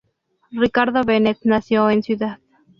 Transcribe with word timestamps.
Ricardo 0.51 1.03
Benet 1.03 1.37
nació 1.43 1.91
en 1.91 2.01
Cd. 2.01 2.37